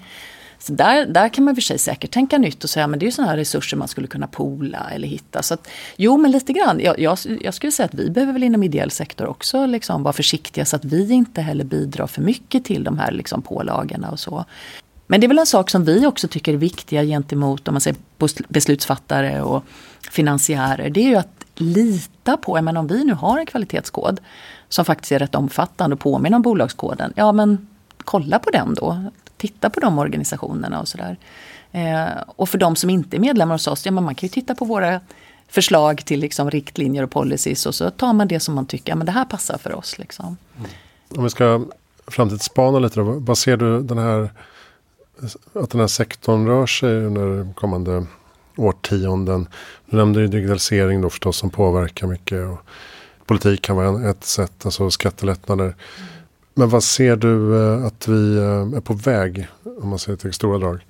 [0.59, 3.07] Så där, där kan man för sig säkert tänka nytt och säga men det är
[3.07, 5.43] ju sådana här resurser man skulle kunna poola eller hitta.
[5.43, 6.79] Så att, jo men lite grann.
[6.79, 10.13] Jag, jag, jag, skulle säga att vi behöver väl inom ideell sektor också liksom vara
[10.13, 14.19] försiktiga så att vi inte heller bidrar för mycket till de här liksom pålagorna och
[14.19, 14.45] så.
[15.07, 17.81] Men det är väl en sak som vi också tycker är viktiga gentemot om man
[17.81, 17.97] säger
[18.47, 19.63] beslutsfattare och
[20.11, 20.89] finansiärer.
[20.89, 24.19] Det är ju att lita på, men om vi nu har en kvalitetskod
[24.69, 27.13] som faktiskt är rätt omfattande och påminner om bolagskoden.
[27.15, 27.67] Ja men
[28.07, 31.17] kolla på den då titta på de organisationerna och sådär.
[31.71, 34.31] Eh, och för de som inte är medlemmar hos oss, ja men man kan ju
[34.31, 35.01] titta på våra
[35.47, 38.95] förslag till liksom riktlinjer och policies och så tar man det som man tycker, ja
[38.95, 39.99] men det här passar för oss.
[39.99, 40.37] Liksom.
[40.57, 40.69] Mm.
[41.09, 41.65] Om vi ska
[42.07, 44.29] framtidsspana lite då, vad ser du den här,
[45.53, 48.05] att den här sektorn rör sig under kommande
[48.55, 49.47] årtionden?
[49.85, 52.47] Du nämnde ju digitalisering då förstås som påverkar mycket.
[52.47, 52.59] Och
[53.25, 55.65] politik kan vara ett sätt, alltså skattelättnader.
[55.65, 56.16] Mm.
[56.57, 59.47] Men vad ser du eh, att vi eh, är på väg?
[59.81, 60.85] Om man säger till stora drag.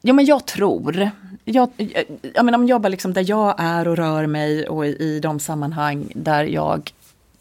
[0.00, 1.10] Ja men jag tror.
[1.44, 1.70] Jag,
[2.34, 5.20] jag menar om jag bara liksom där jag är och rör mig och i, i
[5.20, 6.92] de sammanhang där jag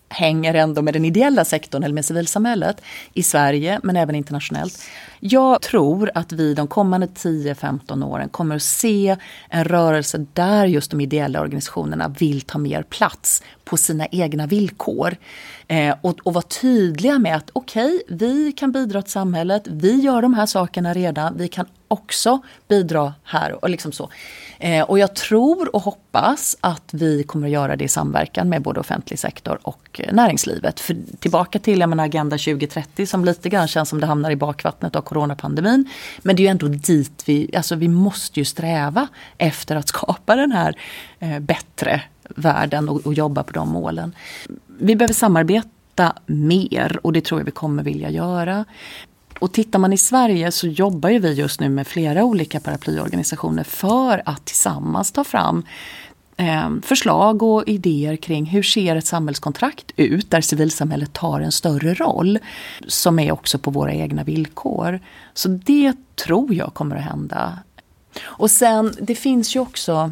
[0.09, 2.81] hänger ändå med den ideella sektorn eller med civilsamhället
[3.13, 4.81] i Sverige men även internationellt.
[5.19, 9.17] Jag tror att vi de kommande 10-15 åren kommer att se
[9.49, 15.15] en rörelse där just de ideella organisationerna vill ta mer plats på sina egna villkor.
[15.67, 19.95] Eh, och, och vara tydliga med att okej, okay, vi kan bidra till samhället, vi
[19.95, 24.09] gör de här sakerna redan, vi kan också bidra här och liksom så.
[24.59, 28.61] Eh, och jag tror och hoppas att vi kommer att göra det i samverkan med
[28.61, 30.79] både offentlig sektor och eh, näringslivet.
[30.79, 34.35] För tillbaka till jag menar, Agenda 2030 som lite grann känns som det hamnar i
[34.35, 35.89] bakvattnet av coronapandemin.
[36.21, 40.35] Men det är ju ändå dit vi, alltså vi måste ju sträva efter att skapa
[40.35, 40.75] den här
[41.19, 42.01] eh, bättre
[42.35, 44.15] världen och, och jobba på de målen.
[44.79, 48.65] Vi behöver samarbeta mer och det tror jag vi kommer vilja göra.
[49.39, 53.63] Och tittar man i Sverige så jobbar ju vi just nu med flera olika paraplyorganisationer
[53.63, 55.63] för att tillsammans ta fram
[56.37, 61.93] eh, förslag och idéer kring hur ser ett samhällskontrakt ut där civilsamhället tar en större
[61.93, 62.39] roll.
[62.87, 64.99] Som är också på våra egna villkor.
[65.33, 67.59] Så det tror jag kommer att hända.
[68.21, 70.11] Och sen, det finns ju också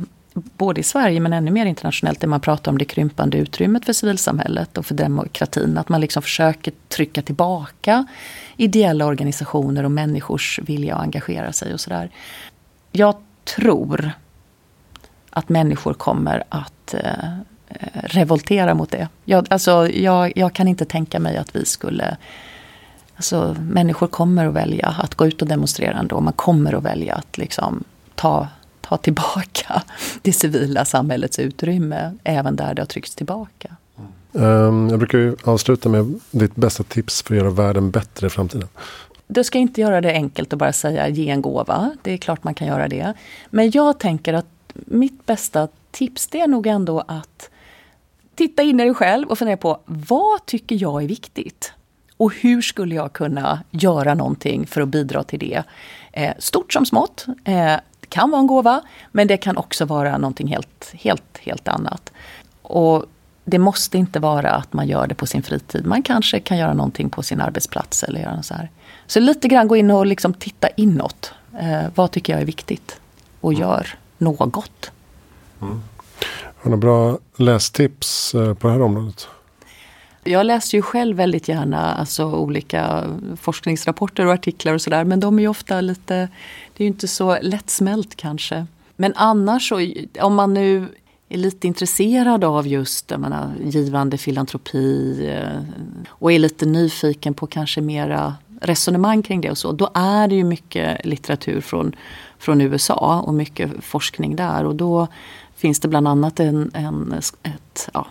[0.58, 3.93] både i Sverige men ännu mer internationellt, där man pratar om det krympande utrymmet för
[3.93, 5.78] civilsamhället och för demokratin.
[5.78, 8.06] Att man liksom försöker trycka tillbaka
[8.58, 12.10] ideella organisationer och människors vilja att engagera sig och sådär.
[12.91, 13.15] Jag
[13.56, 14.12] tror
[15.30, 17.30] att människor kommer att eh,
[17.69, 19.08] eh revoltera mot det.
[19.26, 22.17] Jag, alltså, jag, jag kan inte tänka mig att vi skulle
[23.17, 26.21] Alltså, människor kommer att välja att gå ut och demonstrera ändå.
[26.21, 27.84] Man kommer att välja att liksom
[28.15, 28.47] ta,
[28.89, 29.84] ta tillbaka
[30.21, 33.76] det civila samhällets utrymme även där det har tryckts tillbaka.
[34.32, 38.30] Um, jag brukar ju avsluta med ditt bästa tips för att göra världen bättre i
[38.30, 38.68] framtiden.
[39.28, 41.91] Du ska inte göra det enkelt och bara säga ge en gåva.
[42.01, 43.14] Det är klart man kan göra det.
[43.49, 47.49] Men jag tänker att mitt bästa tips det är nog ändå att
[48.36, 51.74] titta in i dig själv och fundera på vad tycker jag är viktigt?
[52.18, 55.64] Och hur skulle jag kunna göra någonting för att bidra till det?
[56.12, 57.26] Eh, stort som smått.
[57.43, 57.76] Eh,
[58.10, 58.82] kan vara en gåva,
[59.12, 62.12] men det kan också vara någonting helt, helt, helt annat.
[62.62, 63.05] Och
[63.45, 65.86] det måste inte vara att man gör det på sin fritid.
[65.86, 68.70] Man kanske kan göra någonting på sin arbetsplats eller göra så här.
[69.08, 71.34] Så lite grann gå in och liksom titta inåt.
[71.60, 72.99] Eh, vad tycker jag är viktigt?
[73.41, 73.62] Och mm.
[73.62, 73.88] gör
[74.18, 74.91] något.
[75.62, 75.84] Mm.
[76.58, 79.28] Har du bra lästips eh, på det här området?
[80.28, 83.03] Jag läser ju själv väldigt gärna alltså, olika
[83.38, 85.03] forskningsrapporter och artiklar och sådär.
[85.03, 86.15] Men de är ju ofta lite,
[86.78, 88.65] det är ju inte så lättsmält kanske.
[88.95, 90.88] Men annars så, om man nu
[91.30, 95.61] är lite intresserad av just jag menar, givande filantropi eh,
[96.09, 99.71] och är lite nyfiken på kanske mera resonemang kring det och så.
[99.71, 101.95] Då är det ju mycket litteratur från,
[102.39, 104.65] från USA och mycket forskning där.
[104.65, 105.07] Och då
[105.55, 107.13] finns det bland annat en, en
[107.43, 108.07] ett ja,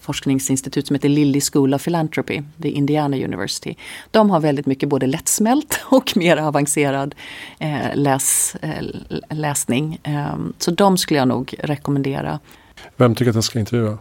[0.00, 3.74] forskningsinstitut som heter Lilly School of Philanthropy, det Indiana University.
[4.10, 7.14] De har väldigt mycket både lättsmält och mer avancerad
[7.58, 8.84] eh, läs, eh,
[9.30, 10.00] läsning.
[10.02, 12.40] Eh, så de skulle jag nog rekommendera.
[12.96, 13.98] Vem tycker att jag ska intervjua?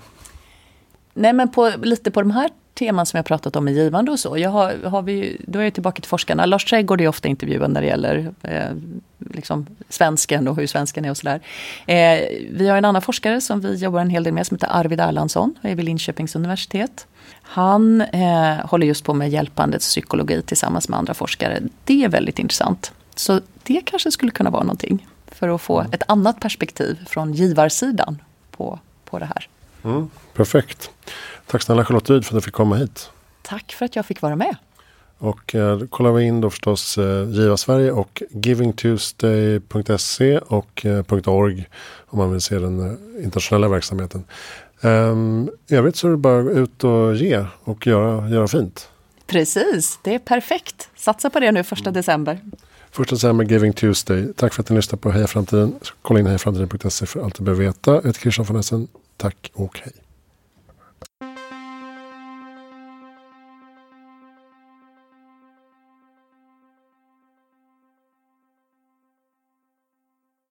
[1.13, 4.19] Nej men på, lite på de här teman som jag pratat om är givande och
[4.19, 4.37] så.
[4.37, 6.45] Jag har, har vi, då är jag tillbaka till forskarna.
[6.45, 8.71] Lars Trädgård är ofta intervjuad när det gäller eh,
[9.19, 11.41] liksom svensken och hur svensken är och sådär.
[11.85, 12.19] Eh,
[12.51, 14.99] vi har en annan forskare som vi jobbar en hel del med som heter Arvid
[14.99, 17.07] Erlandsson och är vid Linköpings universitet.
[17.41, 21.59] Han eh, håller just på med hjälpandets psykologi tillsammans med andra forskare.
[21.83, 22.91] Det är väldigt intressant.
[23.15, 28.21] Så det kanske skulle kunna vara någonting för att få ett annat perspektiv från givarsidan
[28.51, 29.47] på, på det här.
[29.83, 30.89] Mm, perfekt.
[31.47, 33.09] Tack snälla Charlotte Ryd för att du fick komma hit.
[33.41, 34.55] Tack för att jag fick vara med.
[35.17, 41.67] Och eh, kollar vi in då förstås eh, Giva Sverige och givingtuesday.se och eh, .org
[42.07, 44.23] om man vill se den eh, internationella verksamheten.
[44.81, 48.89] Um, I övrigt så är det bara ut och ge och göra, göra fint.
[49.27, 50.89] Precis, det är perfekt.
[50.95, 51.93] Satsa på det nu första mm.
[51.93, 52.39] december.
[52.91, 54.33] Första december, Giving Tuesday.
[54.33, 55.75] Tack för att ni lyssnade på Heja Framtiden.
[56.01, 57.91] Kolla in hejaframtiden.se för allt du behöver veta.
[57.91, 58.87] Jag heter Christian von Essen.
[59.17, 59.93] Tack och hej.